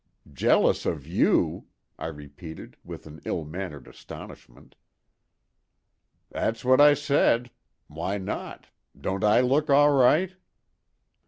[0.33, 1.67] "Jealous of you!"
[1.99, 4.73] I repeated with ill mannered astonishment.
[6.31, 7.51] "That's what I said.
[7.85, 10.35] Why not?—don't I look all right?"